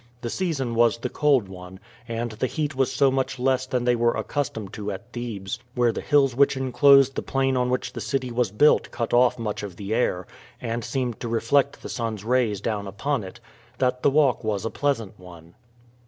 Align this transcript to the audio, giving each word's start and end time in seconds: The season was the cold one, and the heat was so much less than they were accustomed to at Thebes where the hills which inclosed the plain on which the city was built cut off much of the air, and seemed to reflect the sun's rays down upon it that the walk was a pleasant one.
The 0.21 0.31
season 0.31 0.73
was 0.73 0.97
the 0.97 1.09
cold 1.11 1.47
one, 1.47 1.79
and 2.07 2.31
the 2.31 2.47
heat 2.47 2.73
was 2.75 2.91
so 2.91 3.11
much 3.11 3.37
less 3.37 3.67
than 3.67 3.83
they 3.83 3.95
were 3.95 4.15
accustomed 4.15 4.73
to 4.73 4.89
at 4.91 5.13
Thebes 5.13 5.59
where 5.75 5.91
the 5.91 6.01
hills 6.01 6.35
which 6.35 6.57
inclosed 6.57 7.13
the 7.13 7.21
plain 7.21 7.55
on 7.55 7.69
which 7.69 7.93
the 7.93 8.01
city 8.01 8.31
was 8.31 8.49
built 8.49 8.89
cut 8.89 9.13
off 9.13 9.37
much 9.37 9.61
of 9.61 9.75
the 9.75 9.93
air, 9.93 10.25
and 10.59 10.83
seemed 10.83 11.19
to 11.19 11.27
reflect 11.27 11.83
the 11.83 11.87
sun's 11.87 12.23
rays 12.25 12.61
down 12.61 12.87
upon 12.87 13.23
it 13.23 13.39
that 13.77 14.01
the 14.01 14.09
walk 14.09 14.43
was 14.43 14.65
a 14.65 14.71
pleasant 14.71 15.19
one. 15.19 15.53